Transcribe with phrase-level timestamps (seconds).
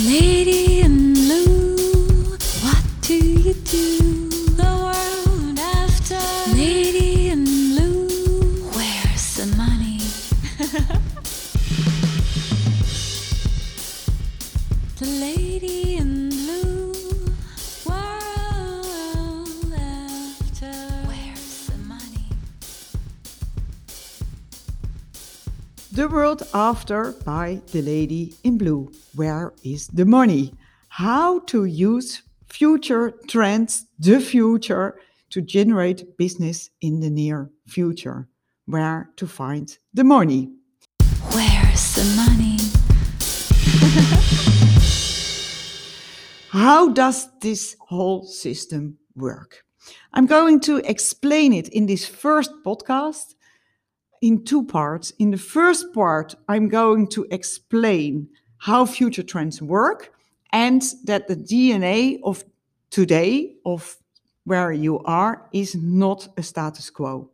[0.00, 0.83] Lady
[26.56, 28.92] After by The Lady in Blu.
[29.16, 30.54] Where is the money?
[30.88, 34.94] How to use future trends, the future,
[35.30, 38.28] to generate business in the near future.
[38.66, 40.52] Where to find the money?
[41.32, 42.58] Where's the money?
[46.50, 49.64] How does this whole system work?
[50.12, 53.34] I'm going to explain it in this first podcast
[54.24, 55.12] in two parts.
[55.18, 60.14] In the first part, I'm going to explain how future trends work
[60.50, 62.42] and that the DNA of
[62.88, 63.98] today, of
[64.44, 67.28] where you are, is not a status quo.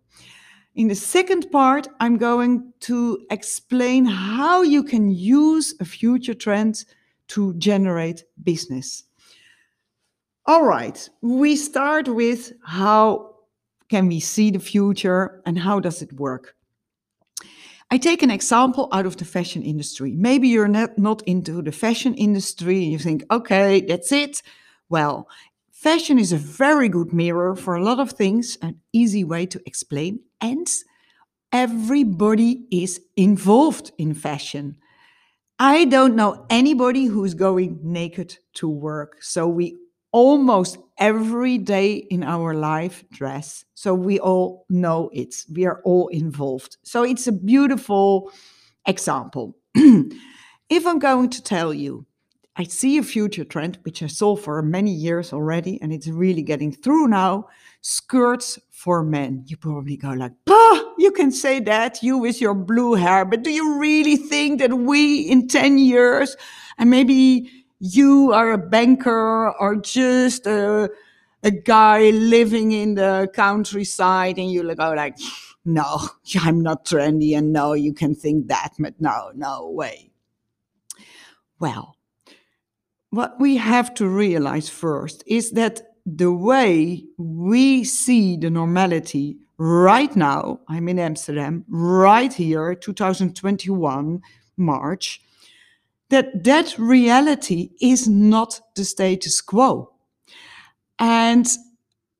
[0.75, 6.85] In the second part, I'm going to explain how you can use a future trend
[7.29, 9.05] to generate business.
[10.47, 13.37] All right, we start with how
[13.89, 16.57] can we see the future and how does it work?
[17.91, 20.15] I take an example out of the fashion industry.
[20.17, 24.43] Maybe you're not, not into the fashion industry and you think, okay, that's it.
[24.89, 25.29] Well,
[25.73, 29.61] fashion is a very good mirror for a lot of things, an easy way to
[29.67, 30.21] explain.
[30.41, 30.69] And
[31.53, 34.77] everybody is involved in fashion.
[35.59, 39.17] I don't know anybody who's going naked to work.
[39.21, 39.77] So we
[40.13, 43.65] almost every day in our life dress.
[43.75, 45.35] So we all know it.
[45.53, 46.77] We are all involved.
[46.83, 48.31] So it's a beautiful
[48.87, 49.57] example.
[49.75, 52.07] if I'm going to tell you,
[52.57, 56.43] I see a future trend, which I saw for many years already, and it's really
[56.43, 57.49] getting through now
[57.81, 59.45] skirts for men.
[59.47, 63.45] You probably go like, bah, you can say that, you with your blue hair, but
[63.45, 66.37] do you really think that we in 10 years,
[66.77, 70.91] and maybe you are a banker or just a,
[71.43, 75.19] a guy living in the countryside and you go oh, like,
[75.65, 76.09] no,
[76.41, 80.11] I'm not trendy and no, you can think that, but no, no way.
[81.59, 81.97] Well,
[83.09, 90.15] what we have to realize first is that the way we see the normality right
[90.15, 94.23] now, I'm in Amsterdam, right here, 2021,
[94.57, 95.21] March,
[96.11, 99.93] that that reality is not the status quo.
[100.99, 101.49] And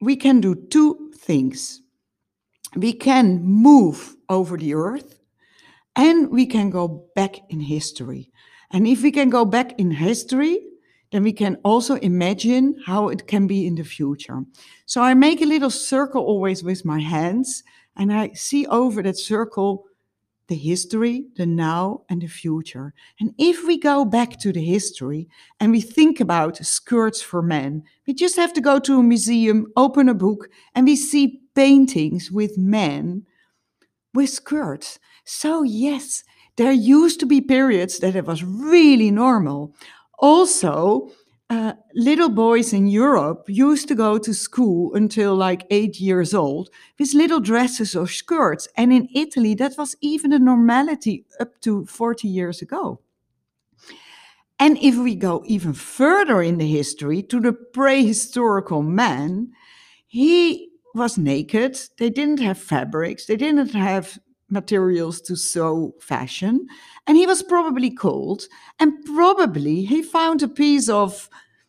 [0.01, 1.83] we can do two things.
[2.75, 5.19] We can move over the earth
[5.97, 8.31] and we can go back in history.
[8.71, 10.61] And if we can go back in history,
[11.11, 14.45] then we can also imagine how it can be in the future.
[14.87, 17.65] So I make a little circle always with my hands
[17.97, 19.87] and I see over that circle
[20.51, 22.93] the history, the now, and the future.
[23.21, 25.29] And if we go back to the history
[25.61, 29.69] and we think about skirts for men, we just have to go to a museum,
[29.77, 33.25] open a book, and we see paintings with men
[34.13, 34.99] with skirts.
[35.25, 36.25] So, yes,
[36.57, 39.77] there used to be periods that it was really normal.
[40.19, 41.13] Also,
[41.51, 46.71] uh, little boys in Europe used to go to school until like eight years old
[46.97, 48.69] with little dresses or skirts.
[48.77, 53.01] And in Italy, that was even a normality up to 40 years ago.
[54.61, 59.51] And if we go even further in the history to the prehistorical man,
[60.07, 61.81] he was naked.
[61.99, 66.67] They didn't have fabrics, they didn't have materials to sew fashion.
[67.07, 68.47] And he was probably cold.
[68.79, 71.29] And probably he found a piece of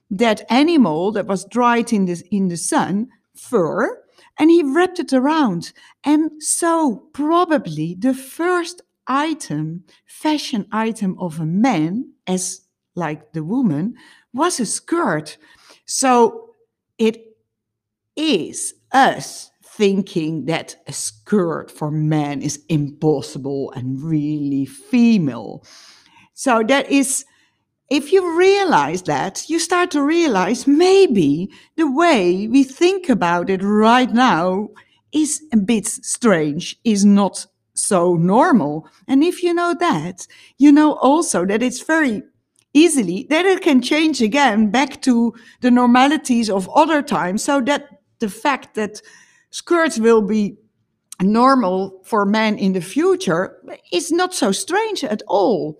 [0.09, 4.01] that animal that was dried in the, in the sun, fur,
[4.37, 5.71] and he wrapped it around.
[6.03, 12.61] And so, probably the first item, fashion item of a man, as
[12.95, 13.95] like the woman,
[14.33, 15.37] was a skirt.
[15.85, 16.55] So,
[16.97, 17.35] it
[18.15, 19.50] is us
[19.81, 25.65] thinking that a skirt for men is impossible and really female.
[26.35, 27.25] So that is,
[27.89, 33.63] if you realize that, you start to realize maybe the way we think about it
[33.63, 34.69] right now
[35.13, 38.87] is a bit strange, is not so normal.
[39.07, 40.27] And if you know that,
[40.59, 42.21] you know also that it's very
[42.75, 47.87] easily that it can change again back to the normalities of other times so that
[48.19, 49.01] the fact that
[49.51, 50.57] skirts will be
[51.21, 53.57] normal for men in the future
[53.91, 55.79] is not so strange at all.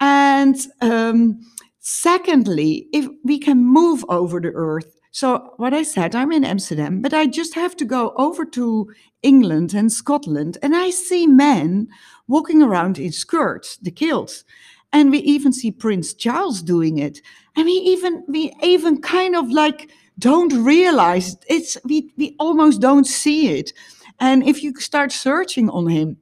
[0.00, 1.40] And um,
[1.78, 4.96] secondly, if we can move over the earth.
[5.14, 8.90] So, what I said, I'm in Amsterdam, but I just have to go over to
[9.22, 11.88] England and Scotland, and I see men
[12.26, 14.42] walking around in skirts, the kilts.
[14.90, 17.20] And we even see Prince Charles doing it.
[17.56, 19.90] And we even we even kind of like
[20.22, 23.72] don't realize it's we we almost don't see it.
[24.20, 26.16] And if you start searching on him,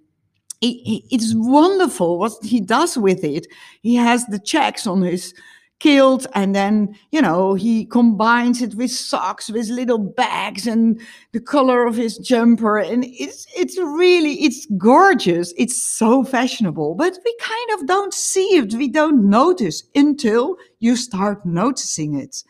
[0.62, 3.46] it's wonderful what he does with it.
[3.82, 5.34] He has the checks on his
[5.80, 11.00] kilt and then you know he combines it with socks with little bags and
[11.32, 12.78] the color of his jumper.
[12.78, 15.52] And it's it's really it's gorgeous.
[15.58, 16.94] It's so fashionable.
[16.94, 18.72] But we kind of don't see it.
[18.72, 22.42] We don't notice until you start noticing it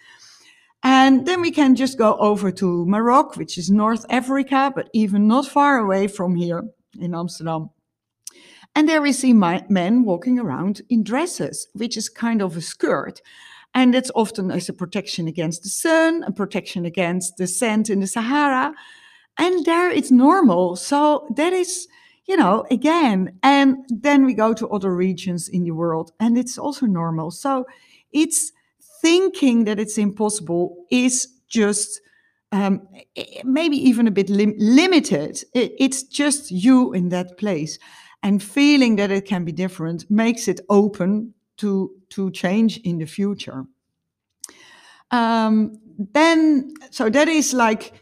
[0.83, 5.29] and then we can just go over to Morocco which is North Africa but even
[5.29, 6.63] not far away from here
[6.99, 7.71] in Amsterdam
[8.75, 13.21] and there we see men walking around in dresses, which is kind of a skirt.
[13.75, 18.01] And it's often as a protection against the sun, a protection against the sand in
[18.01, 18.75] the Sahara.
[19.39, 20.77] And there it's normal.
[20.77, 21.89] So that is,
[22.27, 26.59] you know, again, and then we go to other regions in the world and it's
[26.59, 27.31] also normal.
[27.31, 27.67] So
[28.13, 28.53] it's
[29.01, 32.01] thinking that it's impossible is just
[32.53, 32.87] um,
[33.45, 35.43] maybe even a bit lim- limited.
[35.55, 37.79] It, it's just you in that place.
[38.23, 43.07] And feeling that it can be different makes it open to to change in the
[43.07, 43.65] future.
[45.11, 45.79] Um,
[46.13, 47.93] then so that is like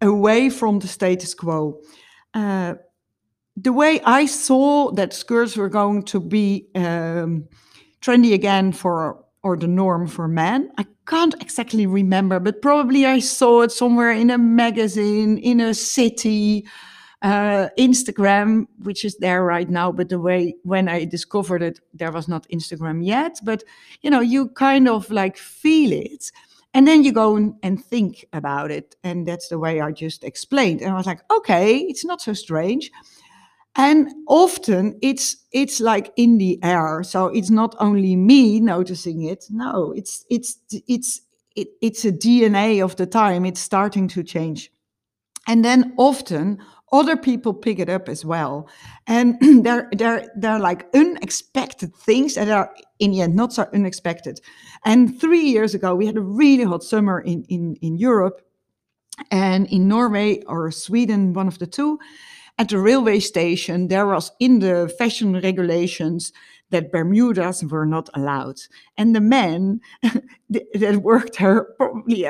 [0.00, 1.80] away from the status quo.
[2.32, 2.74] Uh,
[3.56, 7.48] the way i saw that skirts were going to be um,
[8.02, 13.18] trendy again for or the norm for men i can't exactly remember but probably i
[13.18, 16.66] saw it somewhere in a magazine in a city
[17.22, 22.12] uh, Instagram, which is there right now, but the way when I discovered it, there
[22.12, 23.40] was not Instagram yet.
[23.42, 23.64] But
[24.02, 26.30] you know, you kind of like feel it,
[26.74, 30.82] and then you go and think about it, and that's the way I just explained.
[30.82, 32.90] And I was like, okay, it's not so strange.
[33.76, 39.44] And often it's it's like in the air, so it's not only me noticing it.
[39.50, 40.58] No, it's it's
[40.88, 41.20] it's
[41.54, 43.44] it, it's a DNA of the time.
[43.44, 44.70] It's starting to change,
[45.46, 46.58] and then often
[46.90, 48.66] other people pick it up as well.
[49.06, 54.40] And they're they're they're like unexpected things that are in the end not so unexpected.
[54.86, 58.40] And three years ago we had a really hot summer in in in europe
[59.30, 61.98] and in norway or sweden one of the two
[62.58, 66.32] at the railway station there was in the fashion regulations
[66.70, 68.56] that Bermudas were not allowed.
[68.96, 69.80] And the men
[70.50, 72.26] that worked there probably,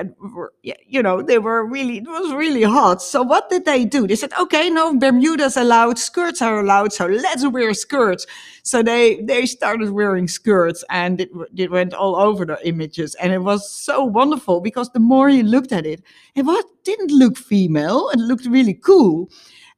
[0.63, 3.01] you know, they were really, it was really hot.
[3.01, 4.07] So what did they do?
[4.07, 8.27] They said, okay, no, Bermudas allowed, skirts are allowed, so let's wear skirts.
[8.63, 13.15] So they, they started wearing skirts and it, it went all over the images.
[13.15, 16.03] And it was so wonderful because the more you looked at it,
[16.35, 19.31] it was, didn't look female, it looked really cool.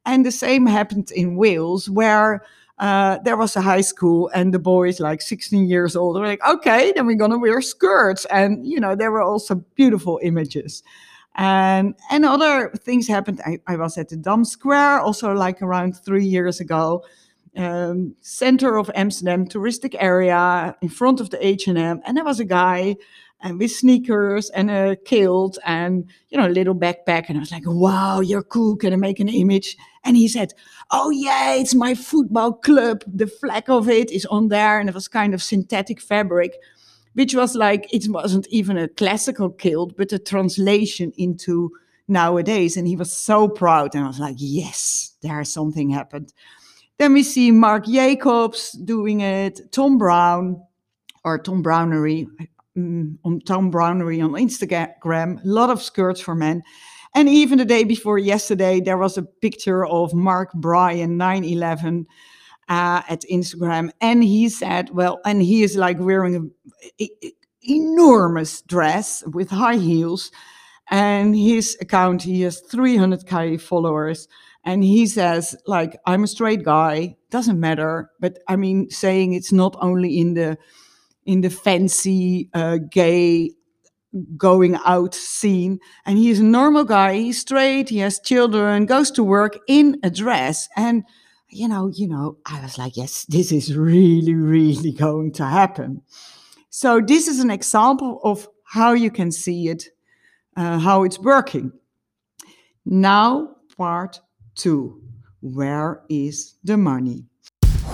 [0.08, 2.42] And the same happened in Wales, where
[2.78, 6.40] uh, there was a high school and the boys like 16 years old were like
[6.48, 8.24] okay then we're gonna wear skirts.
[8.26, 10.82] And you know there were also beautiful images.
[11.34, 13.40] And and other things happened.
[13.44, 17.04] I, I was at the dam square also like around three years ago
[17.56, 22.44] um, center of amsterdam touristic area in front of the h&m and there was a
[22.44, 22.94] guy
[23.40, 27.26] and with sneakers and a kilt and you know a little backpack.
[27.28, 28.76] And i was like wow you're cool.
[28.76, 29.76] Can i make an image
[30.08, 30.52] and he said
[30.90, 33.04] oh yeah it's my football club.
[33.06, 34.80] The flag of it is on there.
[34.80, 36.56] And it was kind of synthetic fabric
[37.14, 41.70] which was like it wasn't even a classical kilt but a translation into
[42.08, 42.76] nowadays.
[42.76, 43.94] And he was so proud.
[43.94, 46.32] And i was like yes there's something happened.
[46.98, 50.60] Then we see Marc Jacobs doing it Thom Browne
[51.24, 52.26] or Tom Brownery
[52.76, 56.62] mm, on Thom Brownery on Instagram, a lot of skirts for men.
[57.14, 62.06] And even the day before yesterday, there was a picture of Mark Bryan 911
[62.68, 63.90] uh, at Instagram.
[64.00, 66.50] And he said, well, and he is like wearing an
[67.62, 70.30] enormous dress with high heels.
[70.90, 74.28] And his account, he has 300K followers.
[74.64, 78.10] And he says, like, I'm a straight guy, doesn't matter.
[78.20, 80.58] But I mean, saying it's not only in the
[81.24, 83.50] in the fancy uh, gay
[84.36, 85.78] going out scene.
[86.06, 87.14] And he's a normal guy.
[87.14, 87.88] He's straight.
[87.88, 88.86] He has children.
[88.86, 90.68] Goes to work in a dress.
[90.76, 91.04] And
[91.50, 96.02] you know, you know, I was like, yes, this is really, really going to happen.
[96.70, 99.84] So this is an example of how you can see it,
[100.56, 101.72] uh, how it's working.
[102.84, 104.20] Now, part
[104.54, 105.02] two.
[105.40, 107.24] Where is the money?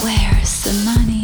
[0.01, 1.24] Where's the money?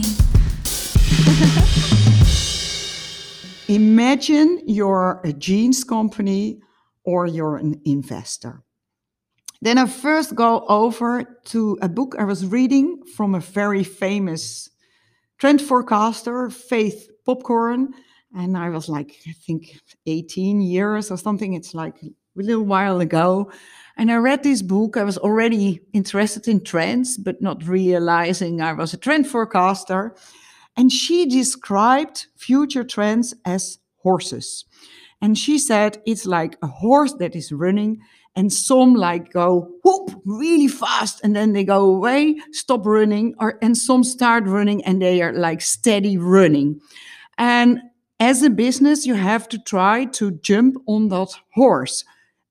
[3.70, 6.60] Imagine you're a jeans company
[7.04, 8.62] or you're an investor.
[9.62, 14.70] Then I first go over to a book I was reading from a very famous
[15.38, 17.94] trend forecaster, Faith Popcorn.
[18.34, 21.54] And I was like, I think 18 years or something.
[21.54, 23.52] It's like a little while ago.
[23.96, 24.96] And I read this book.
[24.96, 30.16] I was already interested in trends, but not realizing I was a trend forecaster.
[30.76, 34.64] And she described future trends as horses.
[35.20, 38.00] And she said it's like a horse that is running,
[38.36, 43.58] and some like go whoop really fast, and then they go away, stop running, or
[43.60, 46.80] and some start running and they are like steady running.
[47.36, 47.80] And
[48.18, 52.04] as a business, you have to try to jump on that horse,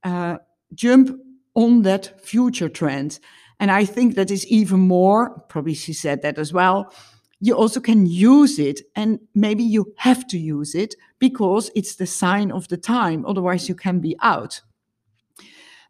[0.03, 0.37] uh,
[0.73, 1.19] jump
[1.55, 3.19] on that future trend.
[3.59, 6.93] And I think that is even more, probably she said that as well.
[7.41, 12.05] You also can use it, and maybe you have to use it because it's the
[12.05, 13.25] sign of the time.
[13.25, 14.61] Otherwise, you can be out.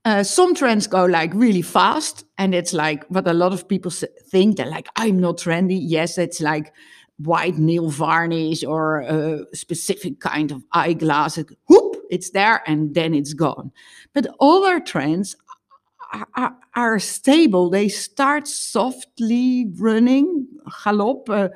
[0.06, 3.91] Uh, some trends go like really fast, and it's like what a lot of people
[3.91, 4.58] think.
[4.58, 5.79] They're like, I'm not trendy.
[5.82, 6.72] Yes, it's like
[7.18, 11.46] white nail varnish or a specific kind of eyeglasses.
[11.68, 13.72] Whoop, it's there, and then it's gone.
[14.13, 15.36] But other trends
[16.36, 17.70] are, are, stable.
[17.70, 20.48] They start softly running,
[20.84, 21.50] galop, uh,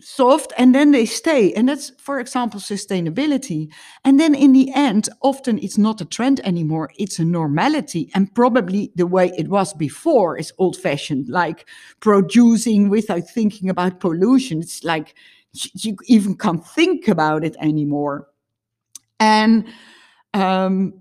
[0.00, 1.52] soft, and then they stay.
[1.54, 3.72] And that's, for example, sustainability.
[4.04, 8.10] And then in the end, often it's not a trend anymore, it's a normality.
[8.14, 11.66] And probably the way it was before is old fashioned, like
[12.00, 14.60] producing without thinking about pollution.
[14.60, 15.14] It's like
[15.52, 18.28] you even can't think about it anymore.
[19.18, 19.66] And
[20.34, 20.92] um,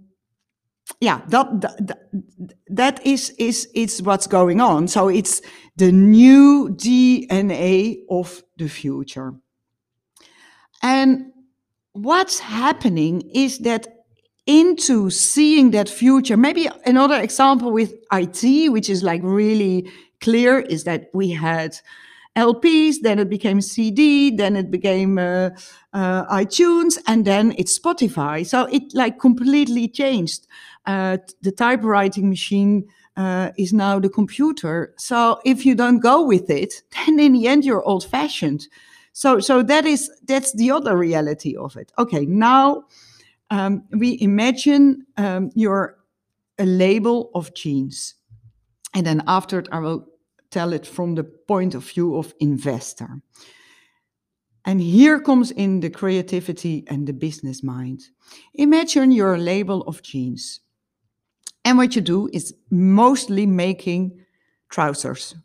[1.00, 2.10] yeah, that, that
[2.70, 4.88] that is is it's what's going on.
[4.88, 5.42] So it's
[5.76, 9.34] the new DNA of the future.
[10.82, 11.32] And
[11.94, 13.88] what's happening is that
[14.48, 20.86] into seeing that future, maybe another example with IT, which is like really clear, is
[20.86, 21.78] that we had
[22.38, 25.50] LPs, then it became CD, then it became uh,
[25.94, 28.46] uh, iTunes, and then it's Spotify.
[28.46, 30.48] So it like completely changed.
[30.88, 34.94] Uh, the typewriting machine uh, is now the computer.
[34.98, 38.68] So if you don't go with it, then in the end you're old-fashioned.
[39.12, 41.92] So so that is that's the other reality of it.
[41.98, 42.84] Okay, now
[43.50, 45.98] um, we imagine um, you're
[46.60, 48.14] a label of jeans,
[48.94, 50.06] and then after it, I will
[50.52, 53.10] tell it from the point of view of investor.
[54.66, 58.02] And here comes in the creativity and the business mind.
[58.54, 60.60] Imagine you're a label of jeans.
[61.68, 64.24] And what you do is mostly making
[64.70, 65.36] trousers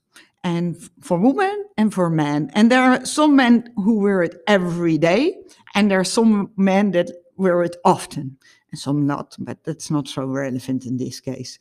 [0.44, 2.48] and for women and for men.
[2.54, 5.34] And there are some men who wear it every day,
[5.74, 8.38] and there are some men that wear it often,
[8.70, 11.58] and some not, but that's not so relevant in this case.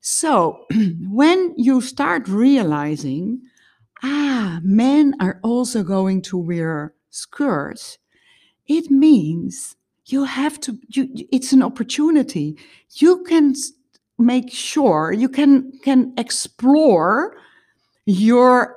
[0.00, 0.64] So
[1.10, 3.42] when you start realizing,
[4.02, 7.98] ah, men are also going to wear skirts,
[8.66, 9.76] it means
[10.06, 12.58] you have to you, it's an opportunity.
[12.90, 13.54] You can
[14.18, 17.36] make sure you can can explore
[18.06, 18.76] your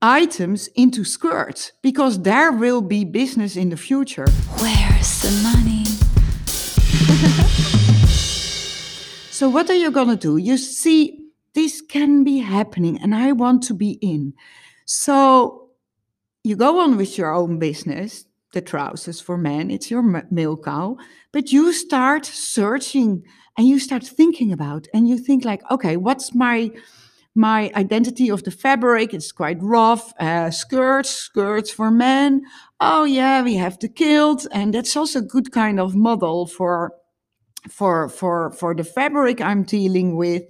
[0.00, 4.26] items into skirts because there will be business in the future.
[4.58, 5.84] Where's the money?
[9.42, 10.36] So what are you going to do?
[10.36, 11.18] You see
[11.54, 14.34] this can be happening and i want to be in.
[14.84, 15.70] So
[16.44, 20.96] you go on with your own business the trousers for men, it's your male cow,
[21.32, 23.24] but you start searching
[23.56, 26.70] and you start thinking about and you think like, okay, what's my
[27.34, 29.14] my identity of the fabric?
[29.14, 30.12] It's quite rough.
[30.20, 32.42] Uh, skirts, skirts for men.
[32.78, 36.92] Oh yeah, we have the kilt, and that's also a good kind of model for
[37.68, 40.42] for for for the fabric I'm dealing with.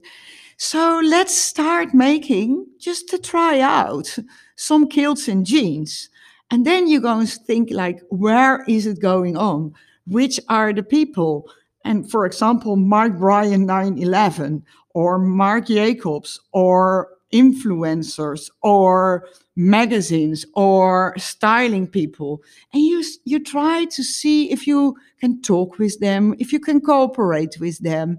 [0.57, 4.19] So let's start making just to try out
[4.57, 6.09] some kilts and jeans.
[6.53, 9.73] And then you go and think like, where is it going on?
[10.07, 11.51] Which are the people?
[11.83, 21.87] And for example, Mark Bryan 911 or Marc Jacobs or influencers or magazines or styling
[21.87, 22.43] people
[22.75, 26.81] and you you try to see if you can talk with them if you can
[26.81, 28.19] cooperate with them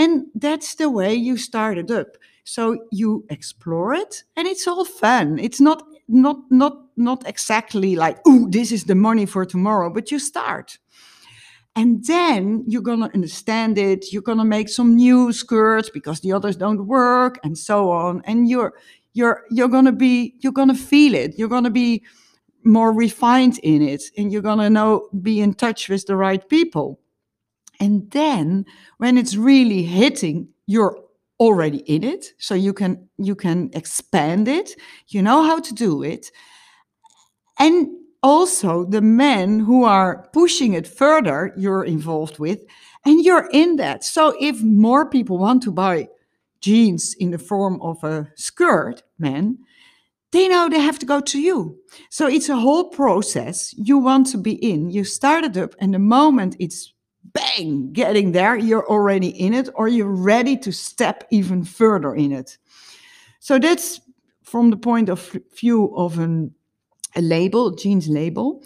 [0.00, 2.16] and that's the way you start it up.
[2.44, 5.38] So you explore it and it's all fun.
[5.38, 10.10] It's not not not not exactly like oh this is the money for tomorrow but
[10.10, 10.78] you start.
[11.76, 14.10] And then you're to understand it.
[14.10, 18.22] You're to make some new skirts because the others don't work and so on.
[18.24, 18.72] And you're
[19.12, 21.38] you're you're to be you're to feel it.
[21.38, 22.02] You're to be
[22.64, 26.99] more refined in it and you're to know be in touch with the right people
[27.80, 28.66] and then
[28.98, 30.96] when it's really hitting you're
[31.40, 34.76] already in it so you can you can expand it.
[35.08, 36.30] You know how to do it.
[37.58, 37.88] And
[38.22, 42.60] also the men who are pushing it further you're involved with
[43.06, 44.04] and you're in that.
[44.04, 46.08] So if more people want to buy
[46.60, 49.58] jeans in the form of a skirt men
[50.32, 51.76] they know they have to go to you.
[52.08, 54.90] So it's a whole process you want to be in.
[54.90, 56.92] You start it up and the moment it's
[57.32, 62.32] bang getting there you're already in it or you're ready to step even further in
[62.32, 62.58] it
[63.40, 64.00] so that's
[64.42, 66.54] from the point of view of an
[67.16, 68.62] a label, jeans label.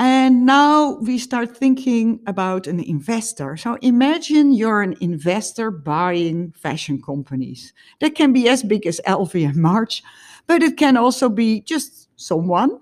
[0.00, 3.56] And now we start thinking about an investor.
[3.56, 7.72] So imagine you're an investor buying fashion companies.
[8.00, 10.02] That can be as big as LVMH,
[10.46, 12.78] but it can also be just someone.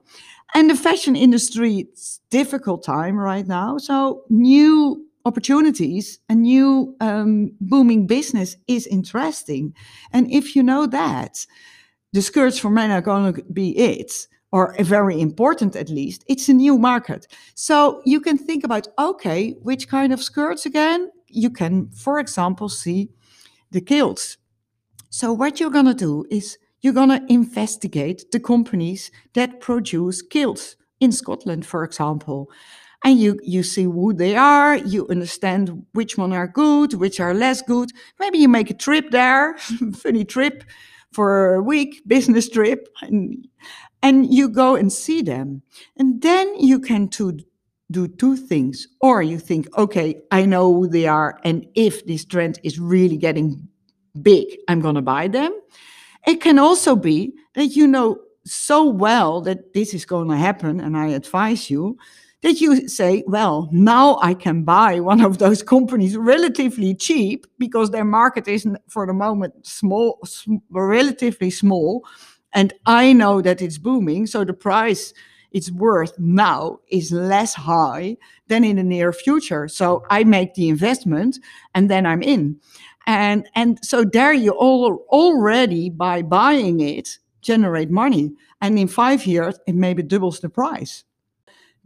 [0.54, 3.78] And the fashion industry, it's difficult time right now.
[3.78, 9.74] So new opportunities, a new um, booming business is interesting.
[10.12, 11.44] And if you know that,
[12.12, 16.48] the skirts for men are going to be it or very important at least, it's
[16.48, 17.26] a new market.
[17.54, 21.10] So you can think about okay, which kind of skirts again?
[21.28, 23.10] You can, for example, see
[23.72, 24.38] the kilts.
[25.10, 30.22] So what you're going to do is you're going to investigate the companies that produce
[30.22, 32.48] kilts in Scotland, for example.
[33.04, 37.34] And you, you see who they are, you understand which one are good, which are
[37.34, 37.90] less good.
[38.18, 39.56] Maybe you make a trip there,
[39.94, 40.64] funny trip
[41.12, 43.46] for a week, business trip, and
[44.02, 45.62] and you go and see them.
[45.96, 47.38] And then you can to,
[47.90, 48.88] do two things.
[49.00, 51.38] Or you think, okay, I know who they are.
[51.44, 53.68] And if this trend is really getting
[54.20, 55.52] big, I'm going to buy them.
[56.26, 60.80] It can also be that you know so well that this is going to happen.
[60.80, 61.96] And I advise you
[62.46, 67.90] that you say, well, now I can buy one of those companies relatively cheap because
[67.90, 72.04] their market is for the moment small, sm- relatively small
[72.52, 74.26] and I know that it's booming.
[74.26, 75.12] So the price
[75.52, 78.16] it's worth now is less high
[78.48, 79.68] than in the near future.
[79.68, 81.38] So I make the investment
[81.74, 82.60] and then I'm in.
[83.06, 88.32] And, and so there you all already by buying it generate money.
[88.60, 91.04] And in five years, it maybe doubles the price.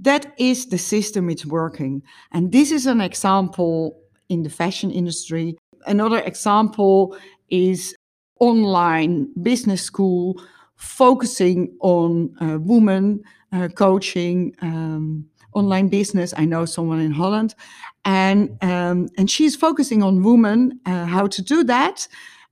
[0.03, 2.03] That is the system it's working.
[2.33, 5.59] And this is an example in the fashion industry.
[5.87, 7.17] Another example
[7.51, 7.95] is
[8.39, 10.41] online business school
[10.77, 16.33] focusing on uh, women uh, coaching, um, online business.
[16.37, 17.55] I know someone in Holland,
[18.05, 22.09] and um, and she's focusing on women, uh, how to do that,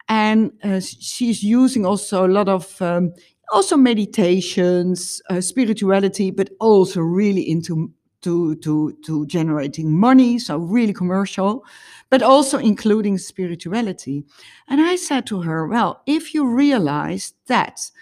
[0.08, 2.80] and uh, she's using also a lot of.
[2.82, 3.14] Um,
[3.52, 10.92] also meditations, uh, spirituality, but also really into to to to generating money so really
[10.92, 11.64] commercial
[12.10, 14.24] but also including spirituality
[14.66, 17.92] and i said to her well if you realize that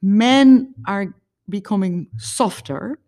[0.00, 1.12] men are
[1.48, 2.98] becoming softer.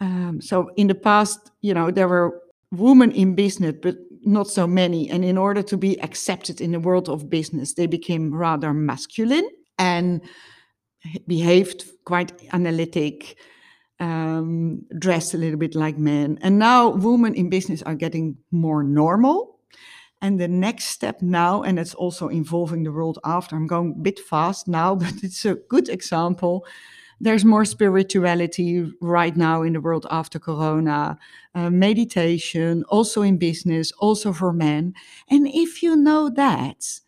[0.00, 4.66] Um, so in the past, you know, there were women in business, but not so
[4.66, 5.08] many.
[5.10, 9.48] And in order to be accepted in the world of business, they became rather masculine
[9.78, 10.22] and
[11.26, 13.36] behaved quite analytic,
[14.00, 16.38] um, dressed a little bit like men.
[16.42, 19.54] And now women in business are getting more normal
[20.24, 24.00] and the next step now, and it's also involving the world after, I'm going a
[24.00, 26.66] bit fast now, but it's a good example.
[27.20, 31.18] There's more spirituality right now in the world after Corona,
[31.54, 34.94] uh, meditation, also in business, also for men.
[35.28, 37.00] And if you know that,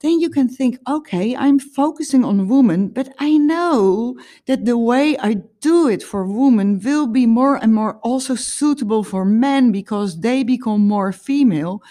[0.00, 5.18] then you can think, okay, I'm focusing on women, but I know that the way
[5.18, 10.20] I do it for women will be more and more also suitable for men because
[10.20, 11.82] they become more female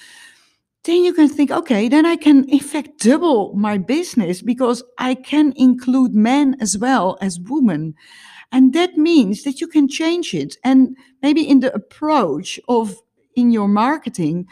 [0.87, 5.15] then you can think, okay, then I can in fact double my business because I
[5.15, 7.93] can include men as well as women.
[8.53, 10.55] And that means that you can change it.
[10.63, 12.95] And maybe in the approach of
[13.35, 14.47] in your marketing,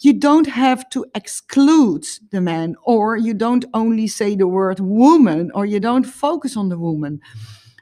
[0.00, 5.50] you don't have to exclude the man, or you don't only say the word woman,
[5.54, 7.20] or you don't focus on the woman.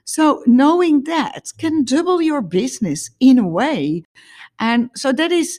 [0.04, 4.04] So knowing that can double your business in a way.
[4.58, 5.58] And so that is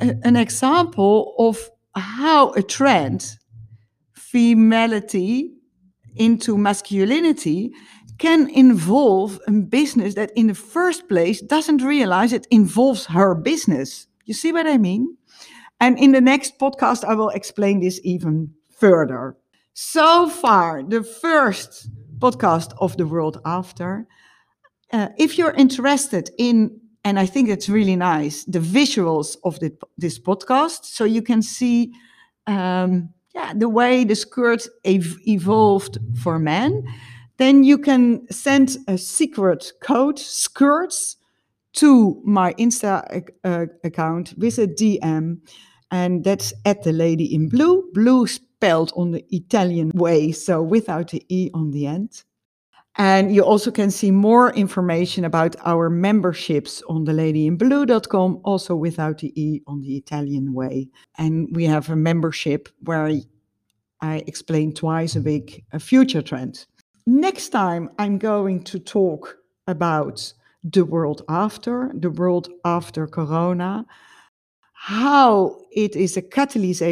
[0.00, 3.36] an example of how a trend,
[4.16, 5.50] femality
[6.16, 7.72] into masculinity,
[8.18, 14.06] can involve a business that in the first place doesn't realize it involves her business.
[14.24, 15.16] You see what I mean?
[15.84, 19.36] And in the next podcast, I will explain this even further.
[19.74, 24.06] So far, the first podcast of the world after.
[24.94, 29.76] Uh, if you're interested in, and I think it's really nice, the visuals of the,
[29.98, 31.92] this podcast, so you can see
[32.46, 36.82] um, yeah, the way the skirt ev- evolved for men,
[37.36, 41.16] then you can send a secret code, skirts,
[41.74, 45.40] to my Insta ac- uh, account with a DM,
[45.90, 51.10] and that's at the lady in blu, blue spelled on the Italian way, so without
[51.10, 52.24] the E on the end.
[52.96, 59.32] And you also can see more information about our memberships on theladyinblu.com, also without the
[59.40, 60.88] E on the Italian way.
[61.18, 63.10] And we have a membership where
[64.00, 66.66] I explain twice a week a future trend.
[67.06, 73.84] Next time, I'm going to talk about the world after, the world after Corona,
[74.86, 76.82] how it is a catalyst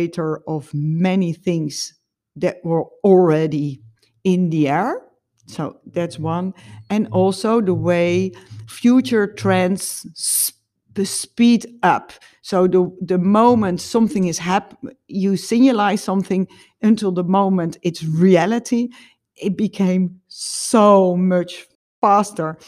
[0.46, 1.94] of many things
[2.36, 3.80] that were already
[4.24, 5.02] in the air
[5.46, 6.54] so that's one.
[6.90, 8.32] And also the way
[8.66, 10.56] future trends sp-
[11.04, 12.12] speed up.
[12.42, 16.48] So the, the moment something is happening, you signalize something
[16.82, 18.88] until the moment it's reality,
[19.36, 21.66] it became so much
[22.00, 22.58] faster.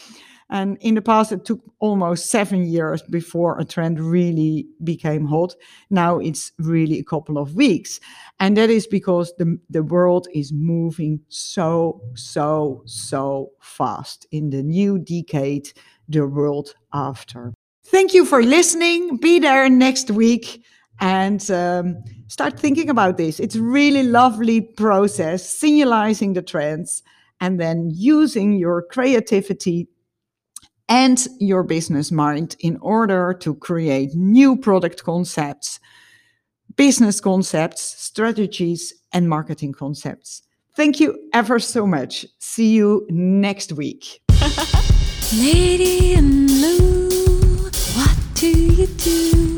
[0.49, 5.55] And in the past, it took almost seven years before a trend really became hot.
[5.89, 7.99] Now it's really a couple of weeks.
[8.39, 14.61] And that is because the, the world is moving so, so, so fast in the
[14.61, 15.71] new decade,
[16.07, 17.53] the world after.
[17.87, 19.17] Thank you for listening.
[19.17, 20.63] Be there next week
[20.99, 23.39] and um, start thinking about this.
[23.39, 27.01] It's really lovely process, signalizing the trends
[27.41, 29.87] and then using your creativity
[30.87, 35.79] and your business mind in order to create new product concepts,
[36.75, 40.43] business concepts, strategies, and marketing concepts.
[40.75, 42.25] Thank you ever so much.
[42.39, 44.21] See you next week.
[45.37, 46.15] Lady
[47.95, 49.54] what do you do?